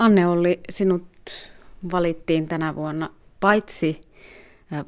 Anne 0.00 0.26
Olli, 0.26 0.60
sinut 0.70 1.06
valittiin 1.92 2.48
tänä 2.48 2.74
vuonna 2.74 3.10
paitsi 3.40 4.00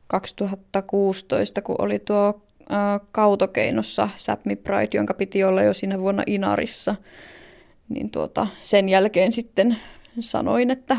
2016, 0.06 1.62
kun 1.62 1.76
oli 1.78 1.98
tuo 1.98 2.42
ä, 2.72 3.00
kautokeinossa 3.12 4.08
Sapmi 4.16 4.56
Pride, 4.56 4.96
jonka 4.96 5.14
piti 5.14 5.44
olla 5.44 5.62
jo 5.62 5.74
siinä 5.74 5.98
vuonna 5.98 6.22
Inarissa, 6.26 6.94
niin 7.88 8.10
tuota, 8.10 8.46
sen 8.62 8.88
jälkeen 8.88 9.32
sitten 9.32 9.76
sanoin, 10.20 10.70
että 10.70 10.96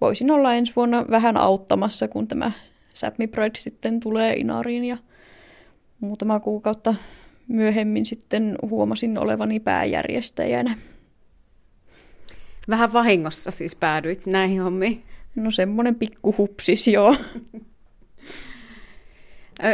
voisin 0.00 0.30
olla 0.30 0.54
ensi 0.54 0.72
vuonna 0.76 1.04
vähän 1.10 1.36
auttamassa, 1.36 2.08
kun 2.08 2.28
tämä 2.28 2.52
Sapmi 2.94 3.26
Pride 3.26 3.58
sitten 3.58 4.00
tulee 4.00 4.34
Inariin 4.34 4.84
ja 4.84 4.96
muutama 6.00 6.40
kuukautta 6.40 6.94
myöhemmin 7.48 8.06
sitten 8.06 8.58
huomasin 8.62 9.18
olevani 9.18 9.60
pääjärjestäjänä. 9.60 10.78
Vähän 12.68 12.92
vahingossa 12.92 13.50
siis 13.50 13.76
päädyit 13.76 14.26
näihin 14.26 14.62
hommiin? 14.62 15.02
No 15.34 15.50
semmoinen 15.50 15.94
pikku 15.94 16.34
hupsis, 16.38 16.88
joo. 16.88 17.16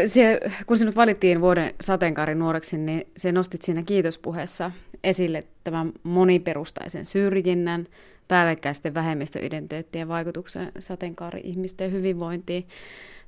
Se, 0.06 0.41
kun 0.66 0.78
sinut 0.78 0.96
valittiin 0.96 1.41
vuoden 1.41 1.74
sateenkaarin 1.80 2.38
nuoreksi, 2.38 2.78
niin 2.78 3.06
se 3.16 3.32
nostit 3.32 3.62
siinä 3.62 3.82
kiitospuheessa 3.82 4.70
esille 5.04 5.45
tämän 5.65 5.93
moniperustaisen 6.02 7.07
syrjinnän, 7.07 7.87
päällekkäisten 8.29 8.95
vähemmistöidentiteettien 8.95 10.09
vaikutuksen 10.09 10.73
sateenkaari-ihmisten 10.79 11.93
hyvinvointiin. 11.93 12.66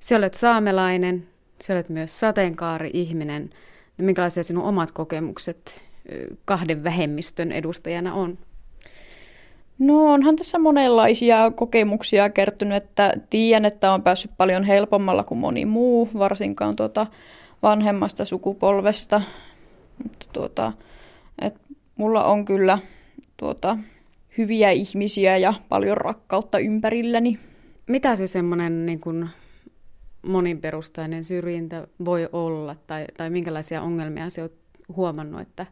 Se 0.01 0.17
olet 0.17 0.35
saamelainen, 0.35 1.27
se 1.61 1.73
olet 1.73 1.89
myös 1.89 2.21
sateenkaari-ihminen. 2.21 3.51
Minkälaisia 3.97 4.43
sinun 4.43 4.65
omat 4.65 4.91
kokemukset 4.91 5.81
kahden 6.45 6.85
vähemmistön 6.85 7.53
edustajana 7.53 8.15
on? 8.15 8.39
No 9.81 10.13
onhan 10.13 10.37
tässä 10.37 10.59
monenlaisia 10.59 11.51
kokemuksia 11.51 12.31
kertynyt, 12.31 12.77
että 12.77 13.15
tiedän, 13.31 13.65
että 13.65 13.93
on 13.93 14.03
päässyt 14.03 14.31
paljon 14.37 14.65
helpommalla 14.65 15.25
kuin 15.25 15.39
moni 15.39 15.65
muu, 15.65 16.09
varsinkaan 16.19 16.77
tuota 16.77 17.07
vanhemmasta 17.63 18.25
sukupolvesta. 18.25 19.23
Mutta 20.03 20.27
tuota, 20.33 20.73
et 21.43 21.55
mulla 21.97 22.25
on 22.25 22.45
kyllä 22.45 22.79
tuota, 23.37 23.79
hyviä 24.39 24.71
ihmisiä 24.71 25.37
ja 25.37 25.55
paljon 25.69 25.97
rakkautta 25.97 26.59
ympärilläni. 26.59 27.39
Mitä 27.87 28.17
se 28.17 28.27
semmoinen 28.27 28.87
niin 28.87 29.01
kun 29.01 29.29
moninperustainen 30.27 31.25
syrjintä 31.25 31.87
voi 32.05 32.29
olla, 32.33 32.77
tai, 32.87 33.05
tai 33.17 33.31
minkälaisia 33.31 33.83
ongelmia 33.83 34.31
se 34.31 34.43
on 34.43 34.51
huomannut, 34.97 35.41
että, 35.41 35.67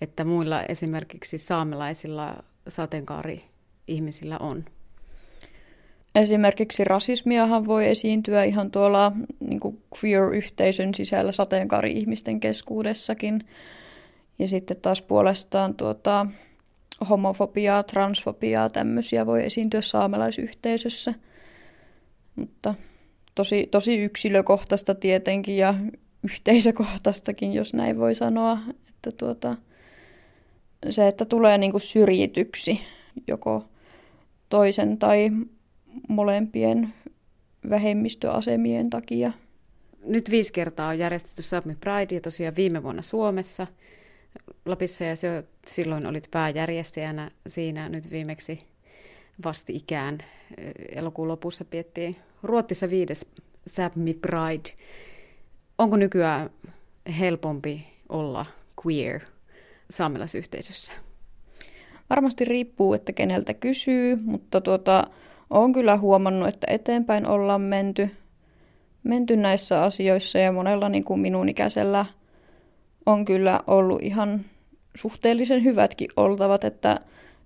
että 0.00 0.24
muilla 0.24 0.62
esimerkiksi 0.62 1.38
saamelaisilla 1.38 2.36
sateenkaari-ihmisillä 2.68 4.38
on? 4.38 4.64
Esimerkiksi 6.14 6.84
rasismiahan 6.84 7.66
voi 7.66 7.88
esiintyä 7.88 8.44
ihan 8.44 8.70
tuolla 8.70 9.12
niin 9.40 9.60
queer-yhteisön 10.00 10.94
sisällä 10.94 11.32
sateenkaari-ihmisten 11.32 12.40
keskuudessakin. 12.40 13.48
Ja 14.38 14.48
sitten 14.48 14.76
taas 14.76 15.02
puolestaan 15.02 15.74
tuota, 15.74 16.26
homofobiaa, 17.08 17.82
transfobiaa, 17.82 18.70
tämmöisiä 18.70 19.26
voi 19.26 19.46
esiintyä 19.46 19.80
saamelaisyhteisössä. 19.80 21.14
Mutta 22.36 22.74
tosi, 23.34 23.68
tosi 23.70 23.98
yksilökohtaista 23.98 24.94
tietenkin 24.94 25.56
ja 25.56 25.74
yhteisökohtaistakin, 26.24 27.52
jos 27.52 27.74
näin 27.74 27.98
voi 27.98 28.14
sanoa. 28.14 28.58
Että 28.88 29.12
tuota, 29.12 29.56
se, 30.90 31.08
että 31.08 31.24
tulee 31.24 31.58
niin 31.58 31.70
kuin 31.70 31.80
syrjityksi 31.80 32.80
joko 33.26 33.64
toisen 34.48 34.98
tai 34.98 35.30
molempien 36.08 36.94
vähemmistöasemien 37.70 38.90
takia. 38.90 39.32
Nyt 40.04 40.30
viisi 40.30 40.52
kertaa 40.52 40.88
on 40.88 40.98
järjestetty 40.98 41.42
Sapmi 41.42 41.76
Pride 41.80 42.14
ja 42.14 42.20
tosiaan 42.20 42.56
viime 42.56 42.82
vuonna 42.82 43.02
Suomessa, 43.02 43.66
Lapissa 44.64 45.04
ja 45.04 45.16
se, 45.16 45.44
silloin 45.66 46.06
olit 46.06 46.28
pääjärjestäjänä 46.30 47.30
siinä 47.46 47.88
nyt 47.88 48.10
viimeksi 48.10 48.58
vasti 49.44 49.76
ikään. 49.76 50.18
Elokuun 50.88 51.28
lopussa 51.28 51.64
piettiin 51.64 52.16
Ruotsissa 52.42 52.90
viides 52.90 53.26
Sapmi 53.66 54.14
Pride. 54.14 54.82
Onko 55.78 55.96
nykyään 55.96 56.50
helpompi 57.18 57.86
olla 58.08 58.46
queer 58.86 59.20
saamelaisyhteisössä? 59.92 60.92
Varmasti 62.10 62.44
riippuu, 62.44 62.94
että 62.94 63.12
keneltä 63.12 63.54
kysyy, 63.54 64.16
mutta 64.16 64.60
tuota, 64.60 65.06
olen 65.50 65.72
kyllä 65.72 65.96
huomannut, 65.96 66.48
että 66.48 66.66
eteenpäin 66.70 67.26
ollaan 67.28 67.60
menty, 67.60 68.10
menty 69.04 69.36
näissä 69.36 69.82
asioissa 69.82 70.38
ja 70.38 70.52
monella 70.52 70.88
niin 70.88 71.04
kuin 71.04 71.20
minun 71.20 71.48
ikäisellä 71.48 72.06
on 73.06 73.24
kyllä 73.24 73.60
ollut 73.66 74.02
ihan 74.02 74.44
suhteellisen 74.94 75.64
hyvätkin 75.64 76.08
oltavat, 76.16 76.64
että 76.64 77.00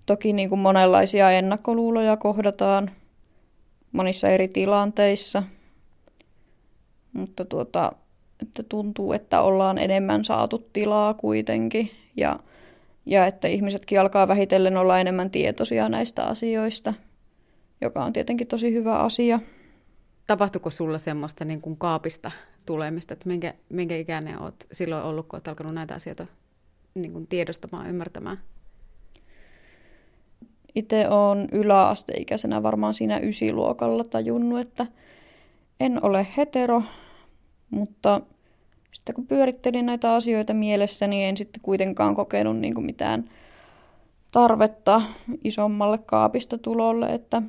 toki 0.05 0.33
niin 0.33 0.49
kuin 0.49 0.59
monenlaisia 0.59 1.31
ennakkoluuloja 1.31 2.17
kohdataan 2.17 2.91
monissa 3.91 4.29
eri 4.29 4.47
tilanteissa, 4.47 5.43
mutta 7.13 7.45
tuota, 7.45 7.91
että 8.41 8.63
tuntuu, 8.63 9.13
että 9.13 9.41
ollaan 9.41 9.77
enemmän 9.77 10.25
saatu 10.25 10.69
tilaa 10.73 11.13
kuitenkin 11.13 11.91
ja, 12.17 12.39
ja 13.05 13.27
että 13.27 13.47
ihmisetkin 13.47 13.99
alkaa 13.99 14.27
vähitellen 14.27 14.77
olla 14.77 14.99
enemmän 14.99 15.31
tietoisia 15.31 15.89
näistä 15.89 16.23
asioista, 16.23 16.93
joka 17.81 18.05
on 18.05 18.13
tietenkin 18.13 18.47
tosi 18.47 18.73
hyvä 18.73 18.99
asia. 18.99 19.39
Tapahtuiko 20.27 20.69
sulla 20.69 20.97
semmoista 20.97 21.45
niin 21.45 21.61
kuin 21.61 21.77
kaapista 21.77 22.31
tulemista, 22.65 23.13
että 23.13 23.27
minkä, 23.27 23.53
minkä 23.69 23.97
ikäinen 23.97 24.41
olet 24.41 24.67
silloin 24.71 25.03
ollut, 25.03 25.27
kun 25.27 25.37
olet 25.37 25.47
alkanut 25.47 25.73
näitä 25.73 25.95
asioita 25.95 26.27
niin 26.95 27.13
kuin 27.13 27.27
tiedostamaan, 27.27 27.89
ymmärtämään? 27.89 28.37
Itse 30.75 31.09
olen 31.09 31.49
yläasteikäisenä 31.51 32.63
varmaan 32.63 32.93
siinä 32.93 33.19
ysiluokalla 33.19 34.03
tajunnut, 34.03 34.59
että 34.59 34.85
en 35.79 36.03
ole 36.05 36.27
hetero, 36.37 36.83
mutta 37.69 38.21
sitten 38.93 39.15
kun 39.15 39.27
pyörittelin 39.27 39.85
näitä 39.85 40.13
asioita 40.13 40.53
mielessä, 40.53 41.07
niin 41.07 41.25
en 41.25 41.37
sitten 41.37 41.61
kuitenkaan 41.61 42.15
kokenut 42.15 42.57
niin 42.57 42.73
kuin 42.73 42.85
mitään 42.85 43.29
tarvetta 44.31 45.01
isommalle 45.43 45.97
kaapista 45.97 46.57
tulolle, 46.57 47.05
että 47.05 47.41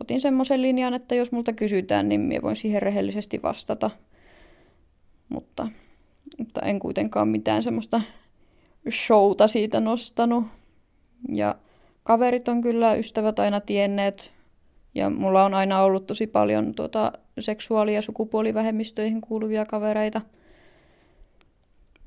otin 0.00 0.20
semmoisen 0.20 0.62
linjan, 0.62 0.94
että 0.94 1.14
jos 1.14 1.32
multa 1.32 1.52
kysytään, 1.52 2.08
niin 2.08 2.20
minä 2.20 2.42
voin 2.42 2.56
siihen 2.56 2.82
rehellisesti 2.82 3.42
vastata. 3.42 3.90
Mutta, 5.28 5.68
mutta 6.38 6.60
en 6.60 6.78
kuitenkaan 6.78 7.28
mitään 7.28 7.62
semmoista 7.62 8.00
showta 8.90 9.48
siitä 9.48 9.80
nostanut. 9.80 10.44
Ja 11.34 11.54
kaverit 12.02 12.48
on 12.48 12.62
kyllä 12.62 12.94
ystävät 12.94 13.38
aina 13.38 13.60
tienneet, 13.60 14.32
ja 14.94 15.10
mulla 15.10 15.44
on 15.44 15.54
aina 15.54 15.82
ollut 15.82 16.06
tosi 16.06 16.26
paljon 16.26 16.74
tuota 16.74 17.12
seksuaali- 17.42 17.94
ja 17.94 18.02
sukupuolivähemmistöihin 18.02 19.20
kuuluvia 19.20 19.66
kavereita– 19.66 20.20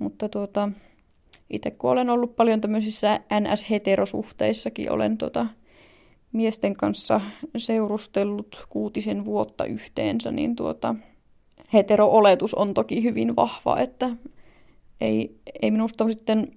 mutta 0.01 0.29
tuota, 0.29 0.69
itse 1.49 1.71
kun 1.71 1.91
olen 1.91 2.09
ollut 2.09 2.35
paljon 2.35 2.61
tämmöisissä 2.61 3.19
NS-heterosuhteissakin, 3.39 4.91
olen 4.91 5.17
tuota, 5.17 5.47
miesten 6.31 6.75
kanssa 6.75 7.21
seurustellut 7.57 8.65
kuutisen 8.69 9.25
vuotta 9.25 9.65
yhteensä, 9.65 10.31
niin 10.31 10.55
tuota, 10.55 10.95
hetero-oletus 11.73 12.53
on 12.53 12.73
toki 12.73 13.03
hyvin 13.03 13.35
vahva, 13.35 13.79
että 13.79 14.09
ei, 15.01 15.35
ei 15.61 15.71
minusta 15.71 16.07
sitten 16.07 16.51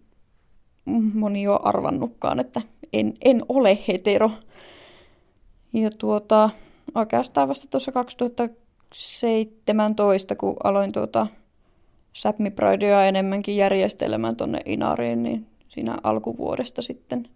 moni 1.15 1.49
ole 1.49 1.61
arvannutkaan, 1.63 2.41
että 2.41 2.63
en, 2.93 3.15
en 3.25 3.41
ole 3.49 3.79
hetero. 3.89 4.31
Ja 5.73 5.91
tuota, 5.99 6.51
oikeastaan 6.95 7.49
vasta 7.49 7.67
tuossa 7.71 7.93
2017, 8.95 10.37
kun 10.37 10.57
aloin 10.65 10.93
tuota, 10.93 11.27
Sapmi 12.13 12.51
Pridea 12.51 13.05
enemmänkin 13.05 13.57
järjestelemään 13.57 14.37
tuonne 14.37 14.61
Inariin, 14.67 15.23
niin 15.23 15.47
siinä 15.69 15.97
alkuvuodesta 16.03 16.83
sitten 16.83 17.29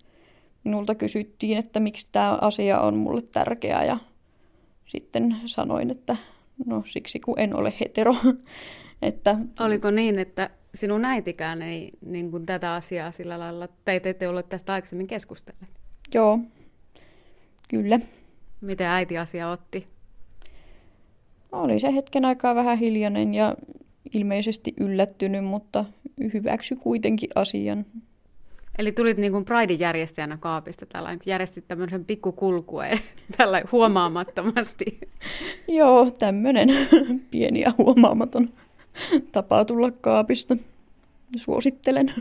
minulta 0.64 0.94
kysyttiin, 0.94 1.58
että 1.58 1.80
miksi 1.80 2.06
tämä 2.12 2.38
asia 2.40 2.80
on 2.80 2.96
mulle 2.96 3.22
tärkeä 3.22 3.84
ja 3.84 3.98
sitten 4.86 5.36
sanoin, 5.46 5.90
että 5.90 6.16
No 6.66 6.82
siksi, 6.86 7.20
kun 7.20 7.38
en 7.38 7.54
ole 7.54 7.72
hetero. 7.80 8.16
että... 9.02 9.38
Oliko 9.60 9.90
niin, 9.90 10.18
että 10.18 10.50
sinun 10.74 11.04
äitikään 11.04 11.62
ei 11.62 11.90
niin 12.06 12.30
kuin 12.30 12.46
tätä 12.46 12.74
asiaa 12.74 13.10
sillä 13.10 13.38
lailla, 13.38 13.68
tai 13.84 14.00
te 14.00 14.10
ette 14.10 14.28
ole 14.28 14.42
tästä 14.42 14.72
aikaisemmin 14.72 15.06
keskustelleet? 15.06 15.70
Joo, 16.14 16.38
kyllä. 17.68 18.00
Miten 18.60 18.86
äiti 18.86 19.18
asia 19.18 19.50
otti? 19.50 19.86
Oli 21.52 21.80
se 21.80 21.94
hetken 21.94 22.24
aikaa 22.24 22.54
vähän 22.54 22.78
hiljainen 22.78 23.34
ja 23.34 23.56
ilmeisesti 24.14 24.74
yllättynyt, 24.80 25.44
mutta 25.44 25.84
hyväksy 26.34 26.76
kuitenkin 26.76 27.30
asian. 27.34 27.86
Eli 28.78 28.92
tulit 28.92 29.16
niin 29.16 29.32
kuin 29.32 29.44
Pridein 29.44 29.80
järjestäjänä 29.80 30.36
kaapista, 30.36 30.86
tällä 30.86 31.16
järjestit 31.26 31.68
tämmöisen 31.68 32.04
pikkukulkueen 32.04 32.98
tällä 33.36 33.62
huomaamattomasti. 33.72 34.98
Joo, 35.78 36.10
tämmöinen 36.10 36.68
pieni 37.30 37.60
ja 37.60 37.72
huomaamaton 37.78 38.48
tapa 39.32 39.64
tulla 39.64 39.90
kaapista. 39.90 40.56
Suosittelen. 41.36 42.14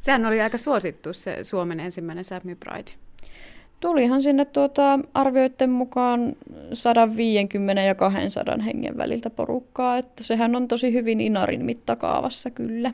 Sehän 0.00 0.26
oli 0.26 0.40
aika 0.40 0.58
suosittu 0.58 1.12
se 1.12 1.44
Suomen 1.44 1.80
ensimmäinen 1.80 2.24
Sapmi 2.24 2.54
Pride. 2.54 2.90
Tulihan 3.80 4.22
sinne 4.22 4.44
tuota 4.44 4.98
arvioiden 5.14 5.70
mukaan 5.70 6.36
150 6.72 7.82
ja 7.82 7.94
200 7.94 8.56
hengen 8.64 8.96
väliltä 8.96 9.30
porukkaa, 9.30 9.98
että 9.98 10.24
sehän 10.24 10.56
on 10.56 10.68
tosi 10.68 10.92
hyvin 10.92 11.20
Inarin 11.20 11.64
mittakaavassa 11.64 12.50
kyllä. 12.50 12.92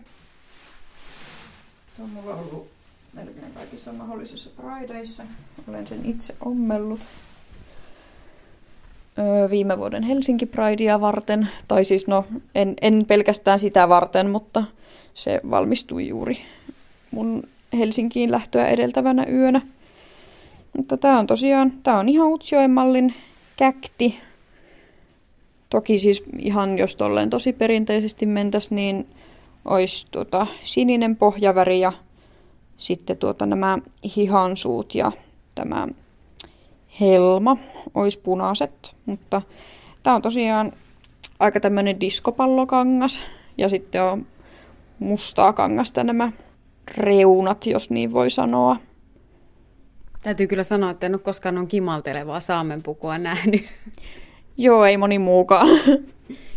Tuo 1.97 2.05
on 2.05 2.11
mulla 2.11 2.35
ollut 2.35 2.69
melkein 3.13 3.53
kaikissa 3.55 3.93
mahdollisissa 3.93 4.51
prideissa. 4.57 5.23
Olen 5.69 5.87
sen 5.87 6.01
itse 6.05 6.35
ommellut. 6.41 7.01
Öö, 9.19 9.51
viime 9.51 9.79
vuoden 9.79 10.03
Helsinki 10.03 10.47
Pridea 10.47 11.01
varten, 11.01 11.49
tai 11.69 11.85
siis 11.85 12.07
no 12.07 12.25
en, 12.55 12.75
en 12.81 13.05
pelkästään 13.09 13.61
sitä 13.61 13.89
varten, 13.89 14.31
mutta 14.31 14.65
se 15.15 15.41
valmistui 15.51 16.09
juuri 16.09 16.39
mun 17.11 17.43
Helsinkiin 17.79 18.31
lähtöä 18.31 18.69
edeltävänä 18.69 19.27
yönä. 19.33 19.61
Mutta 20.77 20.97
tämä 20.97 21.19
on 21.19 21.27
tosiaan, 21.27 21.73
tämä 21.83 21.99
on 21.99 22.09
ihan 22.09 22.29
Utsjoen 22.29 22.71
mallin 22.71 23.15
käkti. 23.57 24.19
Toki 25.71 25.99
siis 25.99 26.23
ihan 26.39 26.79
jos 26.79 26.97
tolleen 26.97 27.31
tosi 27.31 27.53
perinteisesti 27.53 28.27
mentäs, 28.27 28.71
niin 28.71 29.07
olisi 29.65 30.07
tuota 30.11 30.47
sininen 30.63 31.17
pohjaväri 31.17 31.81
ja 31.81 31.93
sitten 32.77 33.17
tuota 33.17 33.47
nämä 33.47 33.79
hihansuut 34.17 34.95
ja 34.95 35.13
tämä 35.55 35.89
helma 37.01 37.57
olisi 37.95 38.19
punaiset. 38.19 38.95
Mutta 39.07 39.43
tämä 40.03 40.17
on 40.17 40.23
tosiaan 40.23 40.73
aika 41.39 41.61
tämmöinen 41.61 42.01
diskopallokangas 42.01 43.23
ja 43.59 43.69
sitten 43.69 44.03
on 44.03 44.27
mustaa 44.99 45.53
kangasta 45.53 46.05
nämä 46.05 46.33
reunat, 46.89 47.67
jos 47.67 47.91
niin 47.91 48.13
voi 48.13 48.31
sanoa. 48.31 48.77
Täytyy 50.27 50.47
kyllä 50.47 50.65
sanoa, 50.65 50.91
että 50.91 51.07
en 51.07 51.15
ole 51.15 51.21
koskaan 51.21 51.59
on 51.59 51.67
kimaltelevaa 51.67 52.41
saamenpukua 52.41 53.19
nähnyt. 53.19 53.65
Joo, 54.57 54.85
ei 54.85 54.97
moni 54.97 55.19
muukaan. 55.19 55.69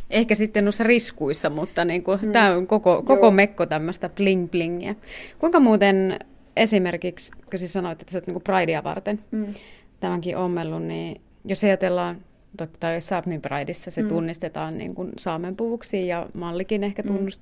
Ehkä 0.09 0.35
sitten 0.35 0.65
noissa 0.65 0.83
riskuissa, 0.83 1.49
mutta 1.49 1.85
niin 1.85 2.03
kuin, 2.03 2.19
mm. 2.21 2.31
tämä 2.31 2.55
on 2.55 2.67
koko, 2.67 3.03
koko 3.03 3.25
Joo. 3.25 3.31
mekko 3.31 3.65
tämmöistä 3.65 4.09
bling 4.09 4.51
blingiä. 4.51 4.95
Kuinka 5.39 5.59
muuten 5.59 6.19
esimerkiksi, 6.55 7.31
kun 7.49 7.59
siis 7.59 7.73
sanoit, 7.73 8.01
että 8.01 8.11
sä 8.11 8.17
oot 8.17 8.27
niin 8.27 8.41
Pridea 8.41 8.83
varten 8.83 9.19
mm. 9.31 9.53
tämänkin 9.99 10.37
ommellut, 10.37 10.83
niin 10.83 11.21
jos 11.45 11.63
ajatellaan, 11.63 12.17
totta 12.57 12.79
kai 12.79 13.01
Sapmin 13.01 13.41
Prideissa 13.41 13.91
se 13.91 14.01
mm. 14.01 14.07
tunnistetaan 14.07 14.77
niin 14.77 14.95
kuin 14.95 15.11
saamenpuvuksi 15.17 16.07
ja 16.07 16.27
mallikin 16.33 16.83
ehkä 16.83 17.01
mm. 17.01 17.07
tunnust, 17.07 17.41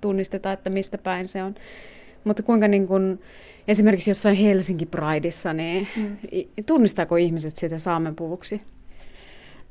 tunnistetaan, 0.00 0.52
että 0.52 0.70
mistä 0.70 0.98
päin 0.98 1.26
se 1.26 1.42
on. 1.42 1.54
Mutta 2.24 2.42
kuinka 2.42 2.68
niin 2.68 2.86
kuin, 2.86 3.20
esimerkiksi 3.68 4.10
jossain 4.10 4.36
Helsinki 4.36 4.86
Prideissa, 4.86 5.52
niin 5.52 5.88
mm. 5.96 6.16
tunnistaako 6.66 7.16
ihmiset 7.16 7.56
sitä 7.56 7.78
saamenpuvuksi? 7.78 8.60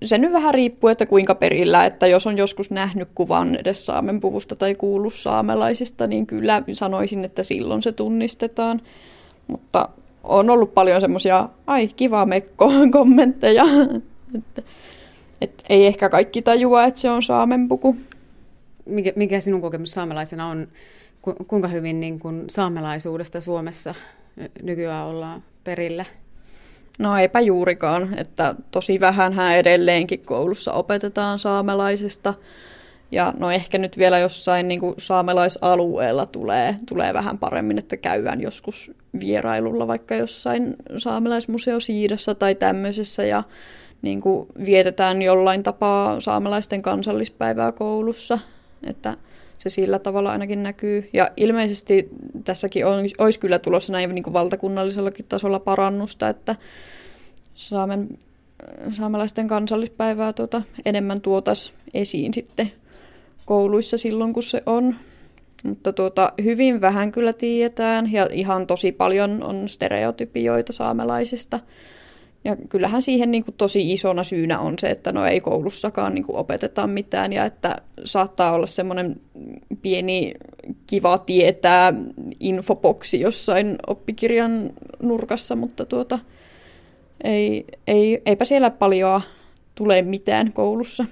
Se 0.04 0.18
nyt 0.18 0.34
vähän 0.34 0.54
riippuu, 0.54 0.90
että 0.90 1.06
kuinka 1.06 1.36
perillä, 1.36 1.86
että 1.86 2.08
jos 2.08 2.28
on 2.28 2.38
joskus 2.38 2.72
nähnyt 2.72 3.10
kuvan 3.16 3.56
edes 3.56 3.86
saamenpuvusta 3.86 4.56
tai 4.56 4.76
kuullut 4.76 5.14
saamelaisista, 5.14 6.08
niin 6.08 6.28
kyllä 6.28 6.64
sanoisin, 6.72 7.26
että 7.26 7.44
silloin 7.44 7.82
se 7.82 7.92
tunnistetaan. 7.92 8.82
Mutta 9.48 9.90
on 10.24 10.50
ollut 10.50 10.74
paljon 10.74 11.02
semmoisia, 11.02 11.50
ai 11.68 11.88
kiva 11.88 12.26
mekko, 12.26 12.72
kommentteja. 12.92 13.64
että, 14.36 14.62
et 15.42 15.64
ei 15.70 15.86
ehkä 15.86 16.10
kaikki 16.10 16.42
tajua, 16.42 16.84
että 16.84 17.00
se 17.00 17.10
on 17.10 17.24
saamenpuku. 17.24 17.96
Mikä, 18.86 19.14
mikä 19.16 19.40
sinun 19.40 19.62
kokemus 19.62 19.92
saamelaisena 19.92 20.48
on 20.48 20.68
ku, 21.24 21.36
kuinka 21.48 21.68
hyvin 21.68 22.00
niin 22.00 22.20
kuin 22.20 22.44
saamelaisuudesta 22.50 23.42
Suomessa 23.42 23.96
nykyään 24.62 25.06
ollaan 25.06 25.44
perillä? 25.64 26.06
No 27.00 27.18
eipä 27.18 27.40
juurikaan, 27.40 28.18
että 28.18 28.56
tosi 28.72 29.00
vähän 29.00 29.34
edelleenkin 29.56 30.20
koulussa 30.20 30.74
opetetaan 30.74 31.40
saamelaisesta. 31.40 32.34
Ja 33.12 33.34
no 33.38 33.52
ehkä 33.52 33.78
nyt 33.78 33.98
vielä 33.98 34.20
jossain 34.20 34.68
niin 34.68 34.80
kuin 34.80 34.96
saamelaisalueella 34.98 36.26
tulee, 36.26 36.76
tulee 36.90 37.14
vähän 37.14 37.38
paremmin, 37.38 37.78
että 37.78 37.98
käydään 37.98 38.42
joskus 38.42 38.92
vierailulla 39.20 39.88
vaikka 39.88 40.16
jossain 40.16 40.76
saamelaismuseo 40.98 41.80
Siidassa 41.80 42.36
tai 42.36 42.56
tämmöisessä 42.56 43.24
ja 43.24 43.44
niin 44.02 44.22
kuin 44.22 44.48
vietetään 44.66 45.22
jollain 45.22 45.64
tapaa 45.64 46.20
saamelaisten 46.20 46.82
kansallispäivää 46.82 47.72
koulussa. 47.72 48.40
Että 48.84 49.18
se 49.64 49.70
sillä 49.70 50.00
tavalla 50.00 50.32
ainakin 50.32 50.64
näkyy. 50.64 51.10
Ja 51.14 51.32
ilmeisesti 51.38 52.10
tässäkin 52.44 52.86
on, 52.86 53.06
olisi 53.18 53.40
kyllä 53.40 53.60
tulossa 53.60 53.92
näin 53.92 54.16
niin 54.16 54.24
kuin 54.24 54.34
valtakunnallisellakin 54.34 55.26
tasolla 55.30 55.60
parannusta, 55.60 56.30
että 56.30 56.56
saamen, 57.54 58.18
saamelaisten 58.90 59.48
kansallispäivää 59.48 60.34
tuota, 60.34 60.62
enemmän 60.86 61.22
tuotas 61.22 61.74
esiin 61.94 62.34
sitten 62.34 62.72
kouluissa 63.46 63.98
silloin, 63.98 64.34
kun 64.34 64.44
se 64.44 64.64
on. 64.66 64.96
Mutta 65.64 65.94
tuota, 65.94 66.34
hyvin 66.44 66.82
vähän 66.82 67.12
kyllä 67.12 67.34
tiedetään 67.34 68.12
ja 68.12 68.28
ihan 68.32 68.68
tosi 68.68 68.92
paljon 68.92 69.44
on 69.44 69.70
stereotypioita 69.70 70.74
saamelaisista. 70.74 71.60
Ja 72.46 72.56
kyllähän 72.70 73.02
siihen 73.02 73.32
niin 73.32 73.44
kuin 73.46 73.56
tosi 73.58 73.94
isona 73.94 74.24
syynä 74.24 74.60
on 74.60 74.80
se, 74.80 74.90
että 74.90 75.12
no 75.12 75.26
ei 75.26 75.40
koulussakaan 75.40 76.16
niin 76.16 76.26
kuin 76.26 76.36
opeteta 76.36 76.88
mitään 76.88 77.34
ja 77.34 77.46
että 77.46 77.82
saattaa 78.06 78.52
olla 78.52 78.66
semmoinen 78.66 79.22
pieni 79.82 80.34
kiva 80.88 81.18
tietää 81.18 81.94
infoboksi 82.40 83.20
jossain 83.20 83.76
oppikirjan 83.88 84.74
nurkassa, 85.02 85.56
mutta 85.56 85.86
tuota, 85.86 86.20
ei, 87.24 87.66
ei, 87.88 88.22
eipä 88.26 88.46
siellä 88.46 88.70
paljon 88.70 89.22
tule 89.76 90.02
mitään 90.02 90.54
koulussa. 90.54 91.06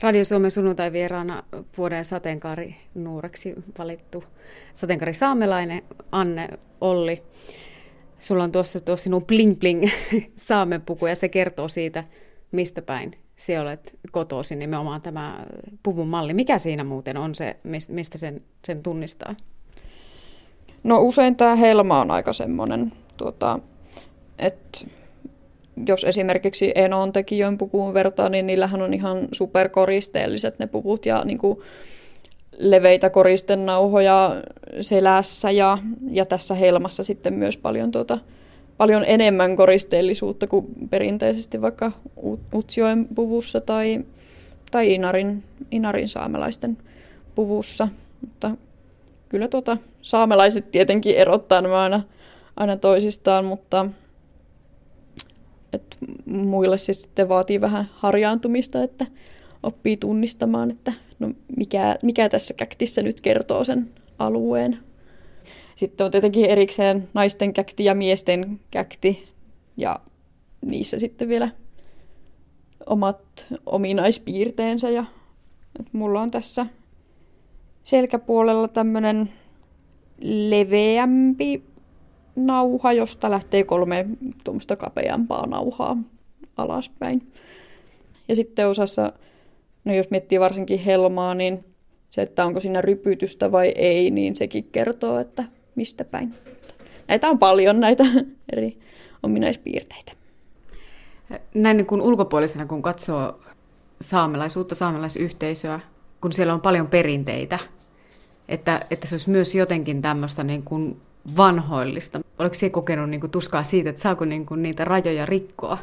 Radio 0.00 0.24
Suomen 0.24 0.50
sunnuntai 0.50 0.92
vieraana 0.92 1.42
vuoden 1.76 2.04
sateenkaari 2.04 2.76
nuoreksi 2.94 3.54
valittu 3.78 4.24
sateenkaari 4.74 5.14
saamelainen 5.14 5.82
Anne 6.12 6.48
Olli 6.80 7.22
sulla 8.20 8.44
on 8.44 8.52
tuossa 8.52 8.80
tuo 8.80 8.96
sinun 8.96 9.24
bling 9.24 9.58
bling 9.58 9.88
saamenpuku 10.36 11.06
ja 11.06 11.14
se 11.14 11.28
kertoo 11.28 11.68
siitä, 11.68 12.04
mistä 12.52 12.82
päin 12.82 13.16
sinä 13.36 13.62
olet 13.62 13.98
kotoisin, 14.10 14.58
nimenomaan 14.58 15.02
tämä 15.02 15.46
puvun 15.82 16.08
malli. 16.08 16.34
Mikä 16.34 16.58
siinä 16.58 16.84
muuten 16.84 17.16
on 17.16 17.34
se, 17.34 17.56
mistä 17.88 18.18
sen, 18.18 18.42
sen 18.64 18.82
tunnistaa? 18.82 19.34
No 20.82 21.00
usein 21.00 21.36
tämä 21.36 21.56
helma 21.56 22.00
on 22.00 22.10
aika 22.10 22.32
semmoinen, 22.32 22.92
tuota, 23.16 23.58
että 24.38 24.78
jos 25.86 26.04
esimerkiksi 26.04 26.72
Enon 26.74 27.12
tekijöön 27.12 27.58
pukuun 27.58 27.94
vertaa, 27.94 28.28
niin 28.28 28.46
niillähän 28.46 28.82
on 28.82 28.94
ihan 28.94 29.28
superkoristeelliset 29.32 30.58
ne 30.58 30.66
puvut 30.66 31.06
ja 31.06 31.24
niin 31.24 31.38
kuin, 31.38 31.58
leveitä 32.60 33.10
koristenauhoja 33.10 34.42
selässä 34.80 35.50
ja, 35.50 35.78
ja 36.10 36.26
tässä 36.26 36.54
helmassa 36.54 37.04
sitten 37.04 37.34
myös 37.34 37.56
paljon, 37.56 37.90
tuota, 37.90 38.18
paljon 38.76 39.04
enemmän 39.06 39.56
koristeellisuutta 39.56 40.46
kuin 40.46 40.66
perinteisesti 40.90 41.62
vaikka 41.62 41.92
Utsjoen 42.54 43.08
puvussa 43.14 43.60
tai, 43.60 44.04
tai 44.70 44.92
Inarin, 44.92 45.42
Inarin 45.70 46.08
saamelaisten 46.08 46.78
puvussa. 47.34 47.88
Mutta 48.20 48.50
kyllä 49.28 49.48
tuota, 49.48 49.76
saamelaiset 50.02 50.70
tietenkin 50.70 51.16
erottaa 51.16 51.60
nämä 51.60 51.82
aina, 51.82 52.02
aina 52.56 52.76
toisistaan, 52.76 53.44
mutta 53.44 53.86
et 55.72 55.96
muille 56.26 56.78
se 56.78 56.92
sitten 56.92 57.28
vaatii 57.28 57.60
vähän 57.60 57.88
harjaantumista, 57.92 58.82
että 58.82 59.06
oppii 59.62 59.96
tunnistamaan, 59.96 60.70
että 60.70 60.92
no 61.20 61.30
mikä, 61.56 61.96
mikä 62.02 62.28
tässä 62.28 62.54
käktissä 62.54 63.02
nyt 63.02 63.20
kertoo 63.20 63.64
sen 63.64 63.90
alueen. 64.18 64.78
Sitten 65.76 66.04
on 66.04 66.10
tietenkin 66.10 66.44
erikseen 66.44 67.08
naisten 67.14 67.52
käkti 67.52 67.84
ja 67.84 67.94
miesten 67.94 68.60
käkti 68.70 69.28
ja 69.76 70.00
niissä 70.66 70.98
sitten 70.98 71.28
vielä 71.28 71.48
omat 72.86 73.46
ominaispiirteensä. 73.66 74.90
Ja, 74.90 75.04
että 75.80 75.90
mulla 75.92 76.20
on 76.20 76.30
tässä 76.30 76.66
selkäpuolella 77.82 78.68
tämmöinen 78.68 79.32
leveämpi 80.20 81.62
nauha, 82.36 82.92
josta 82.92 83.30
lähtee 83.30 83.64
kolme 83.64 84.06
tuommoista 84.44 84.76
kapeampaa 84.76 85.46
nauhaa 85.46 85.96
alaspäin. 86.56 87.32
Ja 88.28 88.36
sitten 88.36 88.68
osassa, 88.68 89.12
no 89.84 89.94
jos 89.94 90.10
miettii 90.10 90.40
varsinkin 90.40 90.78
helmaa, 90.78 91.34
niin 91.34 91.64
se, 92.10 92.22
että 92.22 92.46
onko 92.46 92.60
siinä 92.60 92.80
rypytystä 92.80 93.52
vai 93.52 93.68
ei, 93.68 94.10
niin 94.10 94.36
sekin 94.36 94.68
kertoo, 94.72 95.18
että 95.18 95.44
mistä 95.74 96.04
päin. 96.04 96.34
Näitä 97.08 97.28
on 97.28 97.38
paljon 97.38 97.80
näitä 97.80 98.04
eri 98.52 98.78
ominaispiirteitä. 99.22 100.12
Näin 101.54 101.76
niin 101.76 101.86
kuin 101.86 102.02
ulkopuolisena, 102.02 102.66
kun 102.66 102.82
katsoo 102.82 103.40
saamelaisuutta, 104.00 104.74
saamelaisyhteisöä, 104.74 105.80
kun 106.20 106.32
siellä 106.32 106.54
on 106.54 106.60
paljon 106.60 106.86
perinteitä, 106.86 107.58
että, 108.48 108.80
että 108.90 109.06
se 109.06 109.14
olisi 109.14 109.30
myös 109.30 109.54
jotenkin 109.54 110.02
tämmöistä 110.02 110.44
niin 110.44 110.62
kuin 110.62 111.00
vanhoillista. 111.36 112.20
Oletko 112.38 112.54
se 112.54 112.70
kokenut 112.70 113.10
niin 113.10 113.20
kuin 113.20 113.30
tuskaa 113.30 113.62
siitä, 113.62 113.90
että 113.90 114.02
saako 114.02 114.24
niin 114.24 114.46
kuin 114.46 114.62
niitä 114.62 114.84
rajoja 114.84 115.26
rikkoa? 115.26 115.78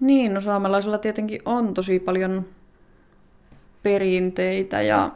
Niin, 0.00 0.34
no 0.34 0.40
saamelaisilla 0.40 0.98
tietenkin 0.98 1.40
on 1.44 1.74
tosi 1.74 1.98
paljon 1.98 2.44
perinteitä 3.82 4.82
ja 4.82 5.10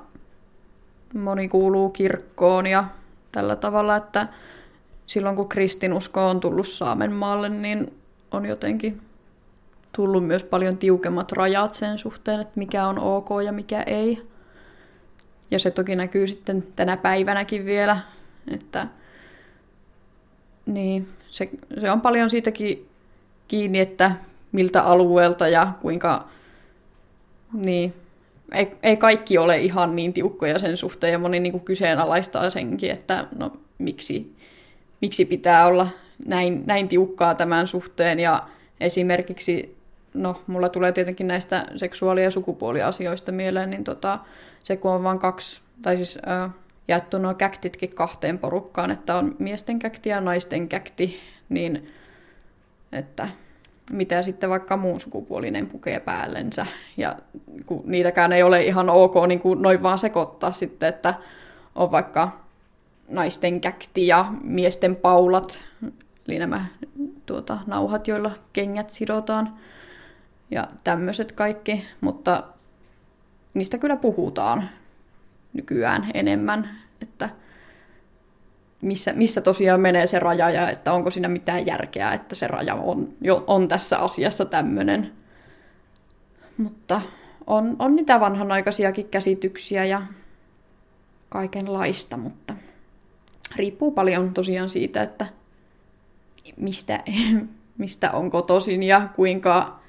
moni 1.14 1.48
kuuluu 1.48 1.90
kirkkoon 1.90 2.66
ja 2.66 2.84
tällä 3.32 3.56
tavalla, 3.56 3.96
että 3.96 4.28
silloin 5.06 5.36
kun 5.36 5.48
kristinusko 5.48 6.28
on 6.28 6.40
tullut 6.40 6.68
Saamen 6.68 7.12
maalle, 7.12 7.48
niin 7.48 7.94
on 8.30 8.46
jotenkin 8.46 9.00
tullut 9.92 10.26
myös 10.26 10.44
paljon 10.44 10.76
tiukemmat 10.78 11.32
rajat 11.32 11.74
sen 11.74 11.98
suhteen, 11.98 12.40
että 12.40 12.52
mikä 12.56 12.86
on 12.86 12.98
ok 12.98 13.28
ja 13.44 13.52
mikä 13.52 13.82
ei. 13.82 14.22
Ja 15.50 15.58
se 15.58 15.70
toki 15.70 15.96
näkyy 15.96 16.26
sitten 16.26 16.66
tänä 16.76 16.96
päivänäkin 16.96 17.64
vielä, 17.64 17.96
että 18.50 18.86
niin, 20.66 21.08
se, 21.28 21.48
se 21.80 21.90
on 21.90 22.00
paljon 22.00 22.30
siitäkin 22.30 22.88
kiinni, 23.48 23.80
että 23.80 24.12
miltä 24.52 24.82
alueelta 24.82 25.48
ja 25.48 25.72
kuinka, 25.82 26.28
niin, 27.52 27.94
ei, 28.54 28.76
ei 28.82 28.96
kaikki 28.96 29.38
ole 29.38 29.58
ihan 29.58 29.96
niin 29.96 30.12
tiukkoja 30.12 30.58
sen 30.58 30.76
suhteen 30.76 31.12
ja 31.12 31.18
moni 31.18 31.40
niin 31.40 31.52
kuin 31.52 31.64
kyseenalaistaa 31.64 32.50
senkin, 32.50 32.90
että 32.90 33.26
no 33.36 33.52
miksi, 33.78 34.36
miksi 35.00 35.24
pitää 35.24 35.66
olla 35.66 35.88
näin, 36.26 36.62
näin 36.66 36.88
tiukkaa 36.88 37.34
tämän 37.34 37.66
suhteen. 37.66 38.20
Ja 38.20 38.42
esimerkiksi, 38.80 39.76
no 40.14 40.42
mulla 40.46 40.68
tulee 40.68 40.92
tietenkin 40.92 41.28
näistä 41.28 41.66
seksuaali- 41.76 42.22
ja 42.22 42.30
sukupuoliasioista 42.30 43.32
mieleen, 43.32 43.70
niin 43.70 43.84
tota, 43.84 44.18
se 44.64 44.76
kun 44.76 44.90
on 44.90 45.02
vain 45.02 45.18
kaksi, 45.18 45.60
tai 45.82 45.96
siis 45.96 46.18
äh, 46.28 46.50
jaettu 46.88 47.18
nuo 47.18 47.34
käktitkin 47.34 47.94
kahteen 47.94 48.38
porukkaan, 48.38 48.90
että 48.90 49.16
on 49.16 49.36
miesten 49.38 49.78
käkti 49.78 50.08
ja 50.08 50.20
naisten 50.20 50.68
käkti, 50.68 51.20
niin 51.48 51.92
että 52.92 53.28
mitä 53.92 54.22
sitten 54.22 54.50
vaikka 54.50 54.76
muun 54.76 55.00
sukupuolinen 55.00 55.66
pukee 55.66 56.00
päällensä. 56.00 56.66
Ja 56.96 57.16
kun 57.66 57.82
niitäkään 57.84 58.32
ei 58.32 58.42
ole 58.42 58.62
ihan 58.62 58.90
ok 58.90 59.14
niin 59.28 59.40
kuin 59.40 59.62
noin 59.62 59.82
vaan 59.82 59.98
sekoittaa 59.98 60.52
sitten, 60.52 60.88
että 60.88 61.14
on 61.74 61.92
vaikka 61.92 62.40
naisten 63.08 63.60
käkti 63.60 64.06
ja 64.06 64.24
miesten 64.42 64.96
paulat, 64.96 65.64
eli 66.28 66.38
nämä 66.38 66.64
tuota, 67.26 67.58
nauhat, 67.66 68.08
joilla 68.08 68.30
kengät 68.52 68.90
sidotaan 68.90 69.54
ja 70.50 70.68
tämmöiset 70.84 71.32
kaikki, 71.32 71.84
mutta 72.00 72.42
niistä 73.54 73.78
kyllä 73.78 73.96
puhutaan 73.96 74.68
nykyään 75.52 76.10
enemmän, 76.14 76.68
että 77.02 77.30
missä, 78.84 79.12
missä 79.12 79.40
tosiaan 79.40 79.80
menee 79.80 80.06
se 80.06 80.18
raja 80.18 80.50
ja 80.50 80.70
että 80.70 80.92
onko 80.92 81.10
siinä 81.10 81.28
mitään 81.28 81.66
järkeä, 81.66 82.12
että 82.12 82.34
se 82.34 82.46
raja 82.46 82.74
on, 82.74 83.08
jo, 83.20 83.44
on 83.46 83.68
tässä 83.68 83.98
asiassa 83.98 84.44
tämmöinen. 84.44 85.12
Mutta 86.58 87.00
on, 87.46 87.76
on 87.78 87.96
niitä 87.96 88.20
vanhanaikaisiakin 88.20 89.08
käsityksiä 89.08 89.84
ja 89.84 90.02
kaikenlaista, 91.28 92.16
mutta 92.16 92.54
riippuu 93.56 93.90
paljon 93.90 94.34
tosiaan 94.34 94.70
siitä, 94.70 95.02
että 95.02 95.26
mistä, 96.56 97.04
mistä 97.78 98.10
on 98.10 98.30
kotoisin 98.30 98.82
ja 98.82 99.08
kuinka, 99.16 99.80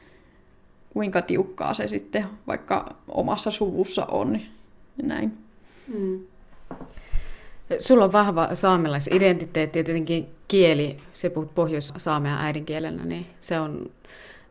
kuinka 0.93 1.21
tiukkaa 1.21 1.73
se 1.73 1.87
sitten 1.87 2.25
vaikka 2.47 2.95
omassa 3.07 3.51
suvussa 3.51 4.05
on. 4.05 4.39
Ja 4.97 5.07
näin. 5.07 5.37
Mm. 5.87 6.19
Sulla 7.79 8.03
on 8.03 8.11
vahva 8.11 8.49
saamelaisidentiteetti 8.53 9.79
ja 9.79 9.83
tietenkin 9.83 10.27
kieli, 10.47 10.97
se 11.13 11.29
puhut 11.29 11.55
pohjois-saamea 11.55 12.37
äidinkielenä, 12.39 13.05
niin 13.05 13.25
se 13.39 13.59
on 13.59 13.91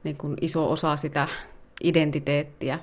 niin 0.04 0.16
kuin 0.16 0.36
iso 0.40 0.70
osa 0.72 0.96
sitä 0.96 1.28
identiteettiä. 1.84 2.78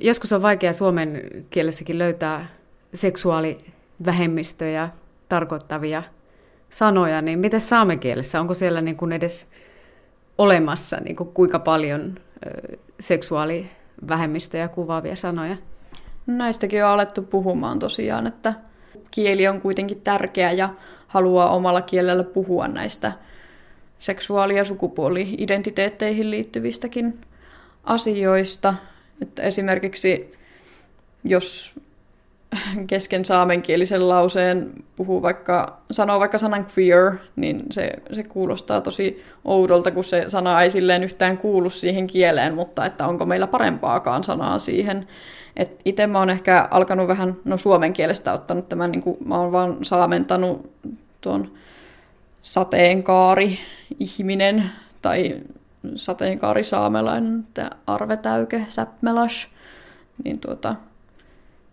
Joskus 0.00 0.32
on 0.32 0.42
vaikea 0.42 0.72
suomen 0.72 1.22
kielessäkin 1.50 1.98
löytää 1.98 2.46
seksuaalivähemmistöjä 2.94 4.88
tarkoittavia 5.28 6.02
sanoja, 6.70 7.22
niin 7.22 7.38
miten 7.38 7.60
saamen 7.60 7.98
kielessä, 7.98 8.40
onko 8.40 8.54
siellä 8.54 8.80
niin 8.80 8.96
kuin 8.96 9.12
edes 9.12 9.48
olemassa 10.38 10.96
niin 10.96 11.16
kuin 11.16 11.28
kuinka 11.28 11.58
paljon 11.58 12.18
seksuaalivähemmistöjä 13.00 14.68
kuvaavia 14.68 15.16
sanoja? 15.16 15.56
Näistäkin 16.26 16.84
on 16.84 16.90
alettu 16.90 17.22
puhumaan 17.22 17.78
tosiaan, 17.78 18.26
että 18.26 18.54
kieli 19.12 19.48
on 19.48 19.60
kuitenkin 19.60 20.00
tärkeä 20.00 20.52
ja 20.52 20.74
haluaa 21.06 21.50
omalla 21.50 21.82
kielellä 21.82 22.24
puhua 22.24 22.68
näistä 22.68 23.12
seksuaali- 23.98 24.56
ja 24.56 24.64
sukupuoli-identiteetteihin 24.64 26.30
liittyvistäkin 26.30 27.20
asioista. 27.84 28.74
Että 29.22 29.42
esimerkiksi 29.42 30.34
jos 31.24 31.72
kesken 32.86 33.24
saamenkielisen 33.24 34.08
lauseen 34.08 34.70
puhuu 34.96 35.22
vaikka, 35.22 35.78
sanoo 35.90 36.20
vaikka 36.20 36.38
sanan 36.38 36.66
queer, 36.78 37.16
niin 37.36 37.62
se, 37.70 37.92
se 38.12 38.22
kuulostaa 38.22 38.80
tosi 38.80 39.24
oudolta, 39.44 39.90
kun 39.90 40.04
se 40.04 40.24
sana 40.28 40.62
ei 40.62 40.70
silleen 40.70 41.04
yhtään 41.04 41.38
kuulu 41.38 41.70
siihen 41.70 42.06
kieleen, 42.06 42.54
mutta 42.54 42.86
että 42.86 43.06
onko 43.06 43.26
meillä 43.26 43.46
parempaakaan 43.46 44.24
sanaa 44.24 44.58
siihen. 44.58 45.08
Itse 45.84 46.06
mä 46.06 46.18
oon 46.18 46.30
ehkä 46.30 46.68
alkanut 46.70 47.08
vähän, 47.08 47.36
no 47.44 47.56
suomen 47.56 47.92
kielestä 47.92 48.32
ottanut 48.32 48.68
tämän, 48.68 48.90
niin 48.90 49.02
kuin, 49.02 49.16
mä 49.24 49.38
oon 49.38 49.52
vaan 49.52 49.76
saamentanut 49.82 50.72
tuon 51.20 51.52
sateenkaari 52.42 53.58
ihminen 54.00 54.70
tai 55.02 55.40
sateenkaari 55.94 56.64
saamelainen, 56.64 57.46
Arve 57.86 58.16
Täyke, 58.16 58.66
Säpmelas, 58.68 59.48
niin 60.24 60.38
tuota, 60.38 60.74